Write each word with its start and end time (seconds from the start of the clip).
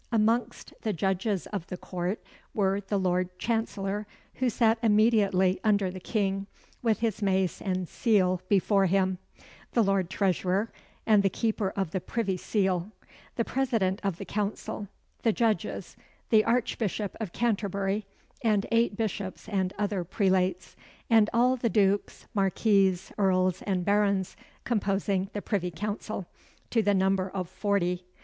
Amongst 0.11 0.73
the 0.81 0.93
Judges 0.93 1.45
of 1.53 1.67
the 1.67 1.77
Court 1.77 2.19
were 2.55 2.81
the 2.81 2.97
Lord 2.97 3.37
Chancellor, 3.37 4.07
who 4.33 4.49
sat 4.49 4.79
immediately 4.81 5.59
under 5.63 5.91
the 5.91 5.99
King, 5.99 6.47
with 6.81 7.01
his 7.01 7.21
mace 7.21 7.61
and 7.61 7.87
seal 7.87 8.41
before 8.49 8.87
him; 8.87 9.19
the 9.73 9.83
Lord 9.83 10.09
Treasurer 10.09 10.71
and 11.05 11.21
the 11.21 11.29
Keeper 11.29 11.69
of 11.75 11.91
the 11.91 12.01
Privy 12.01 12.35
Seal; 12.35 12.91
the 13.35 13.45
President 13.45 13.99
of 14.03 14.17
the 14.17 14.25
Council; 14.25 14.87
the 15.21 15.31
Judges; 15.31 15.95
the 16.31 16.43
Archbishop 16.45 17.15
of 17.19 17.31
Canterbury, 17.31 18.07
and 18.41 18.65
eight 18.71 18.97
bishops 18.97 19.47
and 19.47 19.71
other 19.77 20.03
prelates; 20.03 20.75
and 21.11 21.29
all 21.31 21.55
the 21.55 21.69
dukes, 21.69 22.25
marquises, 22.33 23.11
earls, 23.19 23.61
and 23.67 23.85
barons 23.85 24.35
composing 24.63 25.29
the 25.33 25.43
Privy 25.43 25.69
Council, 25.69 26.25
to 26.71 26.81
the 26.81 26.95
number 26.95 27.29
of 27.29 27.47
forty. 27.47 28.07